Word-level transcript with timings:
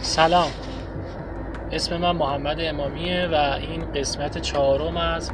سلام. 0.00 0.50
اسم 1.72 1.96
من 1.96 2.16
محمد 2.16 2.56
امامیه 2.60 3.28
و 3.32 3.34
این 3.34 3.92
قسمت 3.92 4.38
چهارم 4.38 4.96
از 4.96 5.30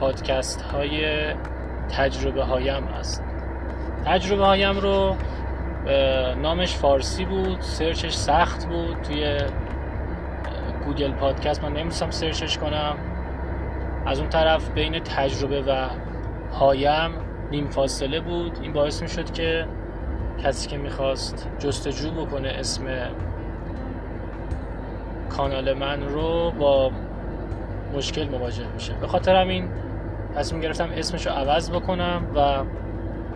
پادکست 0.00 0.62
های 0.62 1.24
تجربه 1.88 2.44
هایم 2.44 2.84
است. 2.84 3.24
تجربه 4.04 4.44
هایم 4.44 4.78
رو 4.78 5.16
نامش 6.42 6.76
فارسی 6.76 7.24
بود 7.24 7.60
سرچش 7.60 8.14
سخت 8.14 8.66
بود. 8.66 9.02
توی 9.02 9.38
گوگل 10.84 11.12
پادکست 11.12 11.64
من 11.64 11.72
نمیستم 11.72 12.10
سرچش 12.10 12.58
کنم. 12.58 12.96
از 14.06 14.20
اون 14.20 14.28
طرف 14.28 14.70
بین 14.70 14.98
تجربه 14.98 15.62
و 15.62 15.88
هایم 16.54 17.25
نیم 17.50 17.68
فاصله 17.68 18.20
بود. 18.20 18.58
این 18.62 18.72
باعث 18.72 19.02
می 19.02 19.08
شد 19.08 19.32
که 19.32 19.66
کسی 20.44 20.68
که 20.68 20.76
می‌خواست 20.76 21.48
جستجو 21.58 22.10
بکنه 22.10 22.48
اسم 22.48 22.82
کانال 25.30 25.72
من 25.72 26.02
رو 26.02 26.50
با 26.50 26.90
مشکل 27.94 28.28
مواجه 28.28 28.66
میشه. 28.74 28.92
به 29.00 29.06
خاطر 29.06 29.36
همین 29.36 29.68
تصمیم 30.34 30.62
گرفتم 30.62 30.88
اسمش 30.96 31.26
رو 31.26 31.32
عوض 31.32 31.70
بکنم 31.70 32.22
و 32.36 32.64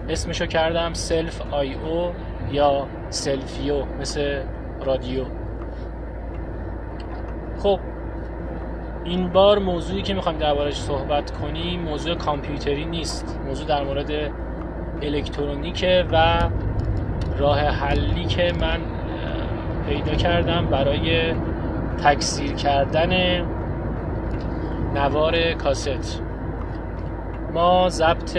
اسمش 0.09 0.41
رو 0.41 0.47
کردم 0.47 0.95
Self 0.95 1.43
IO 1.51 2.12
یا 2.53 2.87
Selfio 3.11 3.84
مثل 4.01 4.42
رادیو. 4.84 5.25
خب 7.59 7.81
این 9.05 9.29
بار 9.29 9.59
موضوعی 9.59 10.03
که 10.03 10.15
می‌خوایم 10.15 10.39
دربارش 10.39 10.81
صحبت 10.81 11.31
کنیم 11.31 11.81
موضوع 11.81 12.15
کامپیوتری 12.15 12.85
نیست. 12.85 13.41
موضوع 13.47 13.67
در 13.67 13.85
مورد 13.85 14.11
الکترونیکه 15.03 16.05
و 16.13 16.39
راه 17.39 17.61
حلی 17.61 18.25
که 18.25 18.53
من 18.61 18.81
پیدا 19.89 20.15
کردم 20.15 20.67
برای 20.67 21.34
تکثیر 22.05 22.53
کردن 22.53 23.42
نوار 24.95 25.53
کاست. 25.53 26.23
ما 27.55 27.89
ضبط 27.89 28.39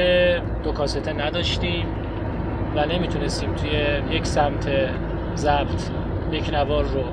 دو 0.63 0.71
کاسته 0.71 1.13
نداشتیم 1.13 1.85
و 2.75 2.85
نمی‌تونستیم 2.85 3.55
توی 3.55 3.69
یک 4.15 4.25
سمت 4.25 4.69
ضبط 5.35 5.89
یک 6.31 6.53
نوار 6.53 6.83
رو 6.83 7.03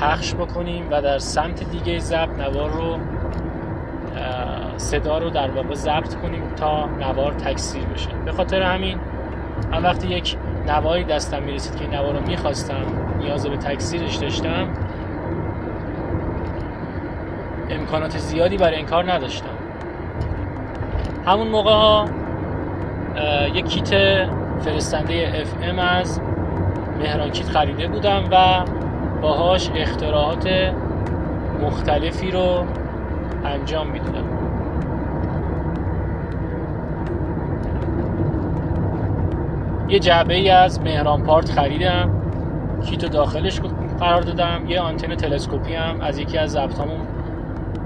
پخش 0.00 0.34
بکنیم 0.34 0.86
و 0.90 1.02
در 1.02 1.18
سمت 1.18 1.70
دیگه 1.70 1.98
ضبط 1.98 2.38
نوار 2.38 2.70
رو 2.70 2.96
صدا 4.76 5.18
رو 5.18 5.30
در 5.30 5.50
واقع 5.50 5.74
ضبط 5.74 6.14
کنیم 6.14 6.42
تا 6.56 6.86
نوار 6.86 7.32
تکثیر 7.32 7.84
بشه. 7.84 8.08
به 8.24 8.32
خاطر 8.32 8.62
همین 8.62 8.98
من 9.70 9.82
وقتی 9.82 10.08
یک 10.08 10.36
نواری 10.66 11.04
دستم 11.04 11.42
می‌رسید 11.42 11.76
که 11.76 11.86
نوار 11.86 12.14
رو 12.14 12.26
می‌خواستم 12.26 12.84
نیاز 13.18 13.46
به 13.46 13.56
تکثیرش 13.56 14.16
داشتم 14.16 14.68
امکانات 17.70 18.18
زیادی 18.18 18.56
برای 18.56 18.76
این 18.76 18.86
کار 18.86 19.12
نداشتم. 19.12 19.46
همون 21.26 21.48
موقع 21.48 21.70
ها 21.70 22.04
یک 23.54 23.64
کیت 23.64 23.90
فرستنده 24.60 25.44
ام 25.62 25.78
از 25.78 26.20
مهران 26.98 27.30
کیت 27.30 27.48
خریده 27.48 27.88
بودم 27.88 28.24
و 28.30 28.64
باهاش 29.22 29.70
اختراعات 29.74 30.48
مختلفی 31.62 32.30
رو 32.30 32.64
انجام 33.44 33.90
می‌دادم. 33.90 34.24
یه 39.88 39.98
جعبه 39.98 40.34
ای 40.34 40.50
از 40.50 40.80
مهران 40.80 41.22
پارت 41.22 41.50
خریدم 41.50 42.10
کیت 42.84 43.04
داخلش 43.04 43.60
قرار 44.00 44.22
دادم 44.22 44.64
یه 44.68 44.80
آنتن 44.80 45.14
تلسکوپی 45.14 45.74
هم 45.74 46.00
از 46.00 46.18
یکی 46.18 46.38
از 46.38 46.50
ضبطامون 46.50 47.06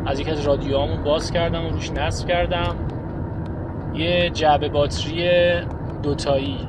از 0.06 0.21
یکی 0.21 0.31
از 0.31 0.41
رادیوهامون 0.47 1.03
باز 1.03 1.31
کردم 1.31 1.65
و 1.65 1.69
روش 1.69 1.92
نصب 1.92 2.28
کردم. 2.28 2.76
یه 3.94 4.31
جعبه 4.31 4.69
باتری 4.69 5.31
دوتایی 6.03 6.69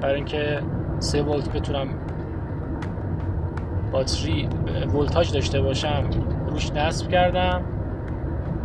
برای 0.00 0.14
اینکه 0.14 0.60
سه 0.98 1.22
ولت 1.22 1.52
بتونم 1.52 1.88
باتری 3.94 4.48
ولتاژ 4.94 5.32
داشته 5.32 5.60
باشم 5.60 6.10
روش 6.48 6.72
نصب 6.72 7.08
کردم. 7.08 7.64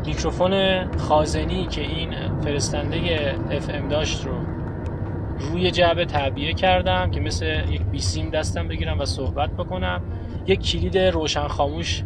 میکروفون 0.05 0.83
خازنی 0.97 1.65
که 1.65 1.81
این 1.81 2.09
فرستنده 2.43 3.35
اف 3.51 3.69
ام 3.73 3.87
داشت 3.87 4.25
رو 4.25 4.33
روی 5.39 5.71
جعبه 5.71 6.05
تعبیه 6.05 6.53
کردم 6.53 7.11
که 7.11 7.19
مثل 7.19 7.45
یک 7.69 7.81
بیسیم 7.81 8.29
دستم 8.29 8.67
بگیرم 8.67 8.99
و 8.99 9.05
صحبت 9.05 9.49
بکنم. 9.49 10.01
یک 10.47 10.59
کلید 10.59 10.97
روشن 10.97 11.47
خاموش 11.47 12.03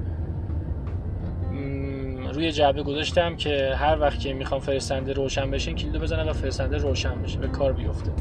روی 2.33 2.51
جعبه 2.51 2.83
گذاشتم 2.83 3.35
که 3.35 3.73
هر 3.78 4.00
وقت 4.00 4.19
که 4.19 4.33
می‌خوام 4.33 4.62
فرستنده 4.62 5.13
روشن 5.13 5.51
بشه 5.51 5.67
این 5.67 5.78
کلیدو 5.78 6.00
بزنم 6.00 6.28
و 6.28 6.33
فرستنده 6.33 6.78
روشن 6.78 7.22
بشه 7.23 7.39
به 7.39 7.47
کار 7.47 7.73
بیفته. 7.73 8.12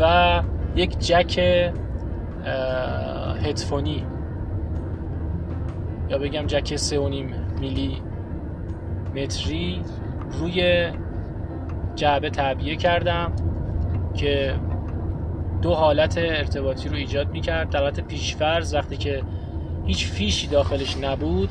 و 0.00 0.42
یک 0.76 0.98
جک 0.98 1.40
هدفونی. 3.44 4.06
یا 6.08 6.18
بگم 6.18 6.46
جک 6.46 6.76
3.5 6.76 6.90
میلی 7.60 8.02
متری 9.16 9.82
روی 10.40 10.88
جعبه 11.94 12.30
تعبیه 12.30 12.76
کردم 12.76 13.32
که 14.14 14.54
دو 15.62 15.74
حالت 15.74 16.18
ارتباطی 16.18 16.88
رو 16.88 16.96
ایجاد 16.96 17.32
می‌کرد. 17.32 17.70
در 17.70 17.80
حالت 17.80 18.00
پیشفرز 18.00 18.74
وقتی 18.74 18.96
که 18.96 19.22
هیچ 19.86 20.06
فیشی 20.06 20.46
داخلش 20.46 20.96
نبود 20.96 21.50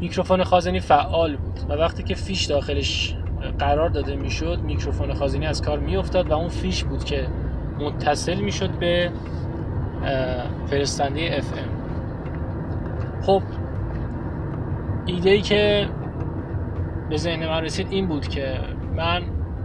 میکروفون 0.00 0.44
خازنی 0.44 0.80
فعال 0.80 1.36
بود. 1.36 1.60
و 1.68 1.72
وقتی 1.72 2.02
که 2.02 2.14
فیش 2.14 2.44
داخلش 2.44 3.16
قرار 3.58 3.88
داده 3.88 4.16
می‌شد 4.16 4.60
میکروفون 4.62 5.14
خازنی 5.14 5.46
از 5.46 5.62
کار 5.62 5.78
میافتاد 5.78 6.30
و 6.30 6.32
اون 6.32 6.48
فیش 6.48 6.84
بود 6.84 7.04
که 7.04 7.26
متصل 7.78 8.40
می‌شد 8.40 8.70
به 8.70 9.10
فرستنده 10.66 11.36
اف 11.38 11.52
ام. 11.52 11.82
خب 13.22 13.42
ایده 15.06 15.30
ای 15.30 15.40
که 15.40 15.88
به 17.10 17.16
ذهن 17.16 17.48
من 17.48 17.60
رسید 17.62 17.86
این 17.90 18.06
بود 18.06 18.28
که 18.28 18.60
من 18.96 19.22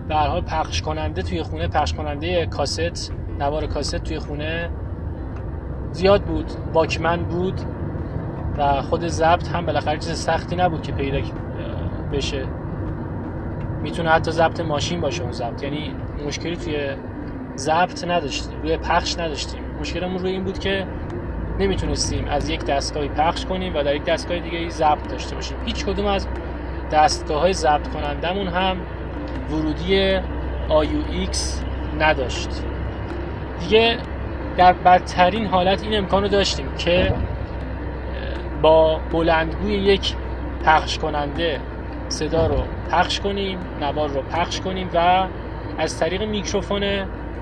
به 0.07 0.15
حال 0.15 0.41
پخش 0.41 0.81
کننده 0.81 1.21
توی 1.21 1.43
خونه 1.43 1.67
پخش 1.67 1.93
کننده 1.93 2.45
کاست 2.45 3.13
نوار 3.39 3.65
کاست 3.65 3.95
توی 3.95 4.19
خونه 4.19 4.69
زیاد 5.91 6.21
بود 6.21 6.51
باکمن 6.73 7.23
بود 7.23 7.61
و 8.57 8.81
خود 8.81 9.07
ضبط 9.07 9.47
هم 9.47 9.65
بالاخره 9.65 9.97
چیز 9.97 10.17
سختی 10.17 10.55
نبود 10.55 10.81
که 10.81 10.91
پیدا 10.91 11.19
بشه. 12.11 12.45
می‌تونه 13.81 14.09
حتی 14.09 14.31
ضبط 14.31 14.59
ماشین 14.59 15.01
باشه 15.01 15.23
اون 15.23 15.31
ضبط. 15.31 15.63
یعنی 15.63 15.95
مشکلی 16.27 16.55
توی 16.55 16.75
ضبط 17.55 18.07
نداشتیم 18.07 18.61
روی 18.61 18.77
پخش 18.77 19.19
نداشتیم. 19.19 19.66
مشکلمون 19.79 20.19
روی 20.19 20.31
این 20.31 20.43
بود 20.43 20.59
که 20.59 20.87
نمی‌تونستیم 21.59 22.27
از 22.27 22.49
یک 22.49 22.65
دستگاهی 22.65 23.07
پخش 23.07 23.45
کنیم 23.45 23.75
و 23.75 23.83
در 23.83 23.95
یک 23.95 24.03
دستگاه 24.03 24.39
دیگه 24.39 24.69
ضبط 24.69 25.07
داشته 25.09 25.35
باشیم. 25.35 25.57
هیچ 25.65 25.85
کدوم 25.85 26.05
از 26.05 26.27
دستگاه 26.91 27.41
های 27.41 27.53
ضبط 27.53 27.87
کنندمون 27.87 28.47
هم 28.47 28.77
ورودی 29.49 30.19
AUX 30.69 31.37
نداشت. 31.99 32.49
دیگه 33.59 33.97
در 34.57 34.73
بدترین 34.73 35.45
حالت 35.45 35.83
این 35.83 35.97
امکان 35.97 36.23
رو 36.23 36.29
داشتیم 36.29 36.75
که 36.77 37.13
با 38.61 38.99
بلندگوی 39.11 39.73
یک 39.73 40.15
پخش 40.65 40.97
کننده 40.97 41.59
صدا 42.09 42.47
رو 42.47 42.63
پخش 42.91 43.19
کنیم 43.19 43.59
نوار 43.81 44.09
رو 44.09 44.21
پخش 44.21 44.61
کنیم 44.61 44.89
و 44.93 45.27
از 45.77 45.99
طریق 45.99 46.23
میکروفون 46.23 46.83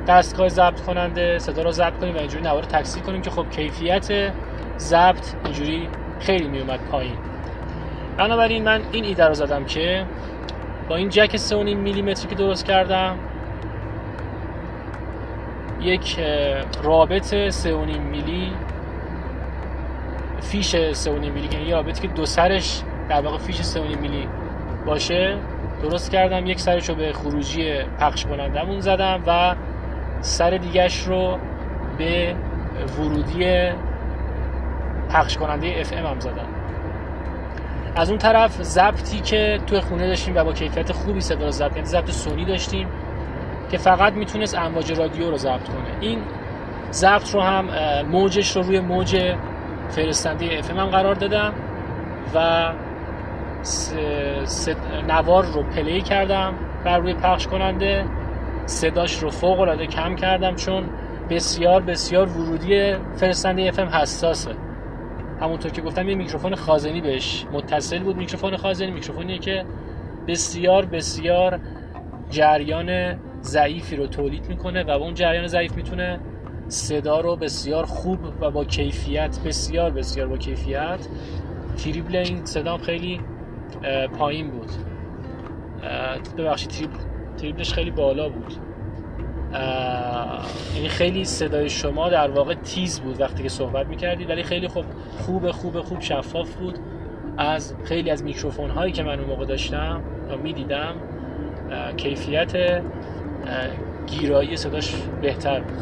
دستگاه 0.07 0.49
ضبط 0.49 0.81
کننده 0.81 1.39
صدا 1.39 1.61
رو 1.61 1.71
ضبط 1.71 1.93
کنیم 1.93 2.15
و 2.15 2.17
اینجوری 2.17 2.43
نوار 2.43 2.63
رو 2.63 3.01
کنیم 3.05 3.21
که 3.21 3.29
خب 3.29 3.49
کیفیت 3.49 4.31
ضبط 4.77 5.33
اینجوری 5.45 5.89
خیلی 6.19 6.47
میومد 6.47 6.79
پایین. 6.91 7.17
بنابراین 8.17 8.63
من 8.63 8.81
این 8.91 9.03
ایده 9.05 9.25
رو 9.25 9.33
زدم 9.33 9.65
که 9.65 10.05
با 10.89 10.95
این 10.95 11.09
جک 11.09 11.37
3.5 11.37 11.53
میلیمتری 11.53 12.27
که 12.27 12.35
درست 12.35 12.65
کردم 12.65 13.17
یک 15.81 16.19
رابط 16.83 17.49
3.5 17.49 17.67
میلی 17.97 18.51
فیش 20.41 20.75
3.5 20.75 21.07
میلی 21.07 21.47
یعنی 21.51 21.65
یه 21.65 21.75
رابطی 21.75 22.01
که 22.01 22.13
دو 22.13 22.25
سرش 22.25 22.81
در 23.09 23.21
واقع 23.21 23.37
فیش 23.37 23.61
3.5 23.61 23.97
میلی 23.97 24.27
باشه 24.85 25.37
درست 25.81 26.11
کردم. 26.11 26.45
یک 26.45 26.59
سرش 26.59 26.89
رو 26.89 26.95
به 26.95 27.13
خروجی 27.13 27.83
پخش 27.99 28.25
کنندمون 28.25 28.79
زدم 28.79 29.23
و 29.27 29.55
سر 30.25 30.50
دیگش 30.50 31.04
رو 31.07 31.38
به 31.98 32.36
ورودی 32.98 33.69
پخش 35.10 35.38
کننده 35.38 35.75
اف 35.80 35.94
ام 35.94 36.06
هم 36.06 36.19
زدم 36.19 36.48
از 37.95 38.10
اون 38.10 38.19
طرف 38.19 38.62
ضبطی 38.62 39.19
که 39.19 39.60
توی 39.68 39.80
خونه 39.80 40.07
داشتیم 40.07 40.36
و 40.38 40.44
با 40.44 40.54
کیفیت 40.54 40.92
خوبی 40.92 41.22
صدا 41.22 41.51
ضبط 41.51 41.75
یعنی 41.75 41.86
ضبط 41.86 42.12
سونی 42.12 42.45
داشتیم 42.45 42.88
که 43.72 43.77
فقط 43.77 44.13
می‌تونست 44.13 44.57
امواج 44.57 45.00
رادیو 45.00 45.31
رو 45.31 45.38
ضبط 45.38 45.69
کنه. 45.69 46.00
این 46.00 46.19
ضبط 46.92 47.36
رو 47.36 47.42
هم 47.42 47.66
موجش 48.12 48.56
رو 48.56 48.62
روی 48.62 48.80
موج 48.80 49.36
فرستنده 49.89 50.45
FM 50.59 50.85
قرار 50.86 51.16
دادم 51.16 51.54
و 52.36 52.69
نوار 55.07 55.45
رو 55.45 55.63
play 55.63 56.01
کردم 56.01 56.54
بر 56.83 56.98
روی 56.98 57.13
پخش 57.13 57.48
کننده 57.48 58.06
صداش 58.65 59.23
رو 59.23 59.29
فوق 59.29 59.59
العاده 59.59 59.88
کم 59.88 60.15
کردم 60.15 60.56
چون 60.56 60.83
بسیار 61.29 61.81
بسیار 61.81 62.29
ورودی 62.29 62.94
فرستنده 63.15 63.67
FM 63.67 63.79
حساسه. 63.79 64.56
همونطور 65.41 65.71
که 65.71 65.81
گفتم 65.81 66.09
یه 66.09 66.15
میکروفون 66.15 66.56
خازنی 66.56 67.01
بهش 67.01 67.45
متصل 67.53 68.00
بود. 68.00 68.15
میکروفون 68.15 68.57
خازنی 68.57 68.91
میکروفونیه 68.91 69.38
که 69.38 69.65
بسیار 70.27 70.85
بسیار 70.85 71.59
جریان 72.29 73.19
ضعیفی 73.41 73.95
رو 73.95 74.07
تولید 74.07 74.50
می‌کنه 74.50 74.83
و 74.83 74.89
اون 74.89 75.13
جریان 75.13 75.47
ضعیف 75.47 75.71
می‌تونه 75.71 76.19
صدا 76.67 77.19
رو 77.19 77.35
بسیار 77.35 77.85
خوب 77.85 78.19
و 78.41 78.51
با 78.51 78.65
کیفیت 78.65 79.39
بسیار 79.45 79.91
بسیار 79.91 80.27
با 80.27 80.38
کیفیت. 80.38 81.07
تریبل 81.83 82.15
این 82.15 82.45
صدا 82.45 82.77
خیلی 82.77 83.21
پایین 84.19 84.51
بود. 84.51 84.69
ببخشید 86.38 86.89
تریبلش 87.37 87.73
خیلی 87.73 87.91
بالا 87.91 88.29
بود. 88.29 88.53
یعنی 90.75 90.89
خیلی 90.89 91.25
صدای 91.25 91.69
شما 91.69 92.09
در 92.09 92.31
واقع 92.31 92.53
تیز 92.53 92.99
بود 92.99 93.21
وقتی 93.21 93.43
که 93.43 93.49
صحبت 93.49 93.87
می‌کردید 93.87 94.29
ولی 94.29 94.43
خیلی 94.43 94.67
خوب 94.67 94.85
خوب 95.17 95.51
خوب 95.51 95.81
خوب 95.81 96.01
شفاف 96.01 96.55
بود. 96.55 96.79
از 97.37 97.75
خیلی 97.83 98.11
از 98.11 98.23
میکروفون 98.23 98.69
هایی 98.69 98.91
که 98.91 99.03
من 99.03 99.19
اون 99.19 99.29
موقع 99.29 99.45
داشتم 99.45 100.01
یا 100.29 100.37
می‌دیدم 100.37 100.93
کیفیت 101.97 102.81
گیرایی 104.07 104.57
صداش 104.57 104.95
بهتر 105.21 105.59
بود. 105.59 105.77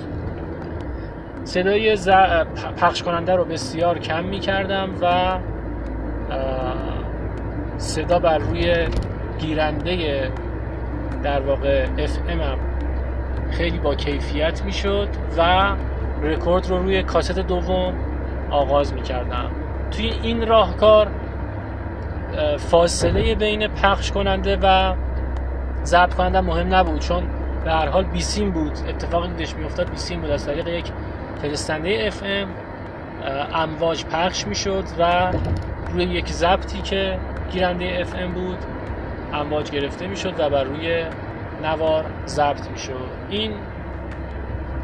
صدای 1.43 1.97
پخش 2.77 3.03
کننده 3.03 3.35
رو 3.35 3.45
بسیار 3.45 3.99
کم 3.99 4.23
می 4.23 4.39
کردم 4.39 4.89
و 5.01 5.39
صدا 7.77 8.19
بر 8.19 8.37
روی 8.37 8.87
گیرنده 9.39 10.31
در 11.23 11.41
واقع 11.41 11.85
FM 11.85 12.29
هم 12.29 12.57
خیلی 13.51 13.79
با 13.79 13.95
کیفیت 13.95 14.61
می 14.65 14.73
شد 14.73 15.09
و 15.37 15.75
رکورد 16.21 16.69
رو 16.69 16.77
روی 16.77 17.03
کاست 17.03 17.39
دوم 17.39 17.93
آغاز 18.49 18.93
می 18.93 19.01
کردم 19.01 19.51
توی 19.91 20.05
این 20.05 20.47
راهکار 20.47 21.07
فاصله 22.57 23.35
بین 23.35 23.67
پخش 23.67 24.11
کننده 24.11 24.57
و 24.61 24.95
ضبط 25.85 26.13
کننده 26.13 26.41
مهم 26.41 26.73
نبود 26.73 26.99
چون 26.99 27.23
به 27.63 27.71
هر 27.71 27.87
حال 27.89 28.03
بیسیم 28.03 28.51
بود. 28.51 28.77
اتفاقی 28.87 29.27
که 29.27 29.33
داشت 29.33 29.57
میافتاد 29.57 29.89
بیسیم 29.89 30.21
بود. 30.21 30.29
از 30.29 30.45
طریق 30.45 30.67
یک 30.67 30.91
فرستنده 31.41 32.11
FM 32.11 32.47
امواج 33.53 34.05
پخش 34.05 34.47
می‌شد 34.47 34.83
و 34.99 35.33
روی 35.91 36.03
یک 36.03 36.29
ضبطی 36.29 36.81
که 36.81 37.19
گیرنده 37.51 38.03
FM 38.03 38.33
بود 38.33 38.65
امواج 39.33 39.71
گرفته 39.71 40.07
می‌شد 40.07 40.39
و 40.39 40.49
بر 40.49 40.63
روی 40.63 41.05
نوار 41.63 42.05
ضبط 42.27 42.69
می‌شد. 42.69 43.09
این 43.29 43.51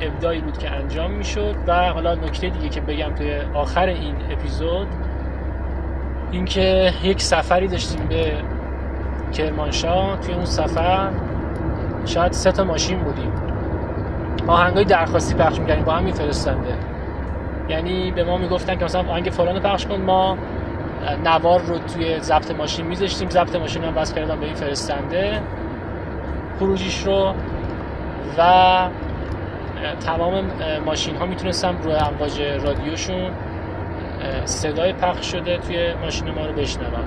ابداعی 0.02 0.42
بود 0.42 0.58
که 0.58 0.72
انجام 0.72 1.12
می‌شد 1.12 1.56
و 1.68 1.90
حالا 1.90 2.16
نکته 2.16 2.50
دیگه 2.50 2.70
که 2.70 2.82
بگم 2.82 3.16
توی 3.16 3.42
آخر 3.54 3.86
این 3.86 4.16
اپیزود 4.32 4.88
اینکه 6.32 6.94
یک 7.04 7.22
سفری 7.22 7.68
داشتیم 7.68 8.08
به 8.08 8.34
کرمانشاه. 9.34 10.20
توی 10.20 10.34
اون 10.34 10.46
سفر 10.46 11.12
شاید 12.06 12.32
سه 12.32 12.52
تا 12.52 12.64
ماشین 12.64 13.00
بودیم. 13.00 13.32
آهنگای 14.48 14.84
درخواستی 14.84 15.36
پخش 15.36 15.60
می‌کردیم 15.60 15.86
با 15.86 15.94
هم 15.94 16.04
میفرستنده. 16.04 16.74
یعنی 17.70 18.12
به 18.12 18.24
ما 18.24 18.38
می‌گفتن 18.38 18.76
که 18.78 18.86
مثلا 18.86 19.02
آهنگ 19.02 19.26
فلان 19.26 19.60
پخش 19.60 19.86
کن 19.86 20.02
ما 20.02 20.38
نوار 21.24 21.62
رو 21.62 21.78
توی 21.78 22.20
ضبط 22.20 22.52
ماشین 22.52 22.86
میذاشتیم. 22.86 23.30
ضبط 23.30 23.56
ماشین 23.56 23.84
هم 23.84 23.96
بس 23.96 24.14
کردم 24.14 24.40
به 24.40 24.46
این 24.46 24.56
فرستنده. 24.56 25.42
خروجیش 26.60 27.04
رو 27.04 27.34
و 28.38 28.88
تمام 30.00 30.52
ماشین 30.86 31.16
ها 31.16 31.26
می‌تونستم 31.26 31.78
روی 31.84 31.94
امواج 31.94 32.42
رادیوشون 32.42 33.32
صدای 34.46 34.94
پخش 34.94 35.32
شده 35.32 35.58
توی 35.58 35.94
ماشین 35.94 36.32
ما 36.32 36.46
رو 36.46 36.54
بشنوم. 36.54 37.04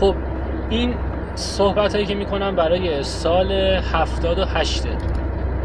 خب 0.00 0.14
این 0.70 0.94
صحبت 1.34 1.94
هایی 1.94 2.06
که 2.06 2.14
می‌کنم 2.14 2.56
برای 2.56 3.02
سال 3.02 3.52
78 3.52 4.86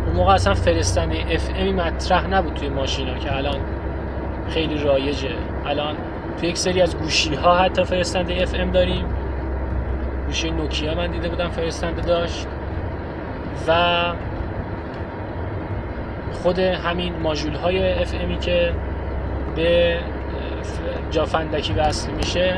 اون 0.06 0.16
موقع 0.16 0.34
اصلا 0.34 0.54
فرستنده 0.54 1.16
اف 1.30 1.50
امی 1.56 1.72
مطرح 1.72 2.28
نبود 2.28 2.54
توی 2.54 2.70
ماشین 2.70 3.08
ها 3.08 3.18
که 3.18 3.36
الان 3.36 3.60
خیلی 4.50 4.84
رایجه. 4.84 5.30
الان 5.66 5.96
توی 6.40 6.50
یک 6.50 6.58
سری 6.58 6.82
از 6.82 6.98
گوشی 6.98 7.36
ها 7.36 7.58
حتی 7.58 7.84
فرستنده 7.84 8.42
اف 8.44 8.56
ام 8.56 8.72
داریم. 8.72 9.06
گوشی 10.28 10.52
نوکیا 10.52 10.96
من 10.96 11.12
دیده 11.12 11.30
بودم 11.30 11.50
فرستنده 11.50 12.02
داشت. 12.02 12.48
و 13.68 13.74
خود 16.44 16.60
همین 16.60 17.20
ماژول 17.20 17.56
های 17.56 18.02
اف 18.02 18.16
امی 18.22 18.38
که 18.38 18.74
به 19.56 19.98
جافندکی 21.12 21.74
وصل 21.74 22.12
میشه 22.12 22.58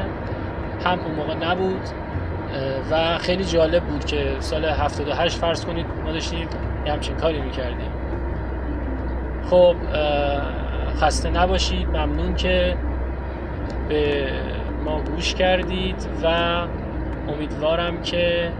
هم 0.85 0.99
اون 0.99 1.15
موقع 1.15 1.33
نبود. 1.33 1.81
و 2.91 3.17
خیلی 3.17 3.43
جالب 3.43 3.83
بود 3.83 4.05
که 4.05 4.35
سال 4.39 4.65
78 4.65 5.37
فرض 5.37 5.65
کنید 5.65 5.85
ما 6.05 6.11
داشتیم 6.11 6.47
یه 6.85 6.91
همچین 6.93 7.15
کاری 7.15 7.41
می‌کردیم. 7.41 7.91
خب 9.49 9.75
خسته 11.01 11.29
نباشید. 11.29 11.87
ممنون 11.87 12.35
که 12.35 12.77
به 13.87 14.31
ما 14.83 15.01
گوش 15.01 15.33
کردید 15.35 16.07
و 16.23 16.67
امیدوارم 17.27 18.01
که 18.01 18.53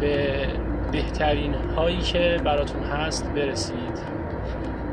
به 0.00 0.48
بهترین 0.90 1.54
هایی 1.54 2.00
که 2.00 2.40
براتون 2.44 2.82
هست 2.82 3.32
برسید. 3.34 3.98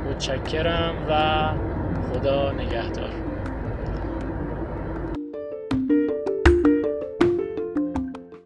متشکرم 0.03 1.05
و 1.09 1.53
خدا 2.01 2.51
نگهدار. 2.51 3.26